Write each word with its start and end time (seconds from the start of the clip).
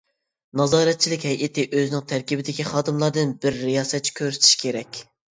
نازارەتچىلىك 0.59 1.25
ھەيئىتى 1.27 1.65
ئۆزىنىڭ 1.79 2.07
تەركىبىدىكى 2.11 2.65
خادىملاردىن 2.69 3.35
بىر 3.43 3.59
رىياسەتچى 3.65 4.15
كۆرسىتىشى 4.21 4.57
كېرەك. 4.63 4.99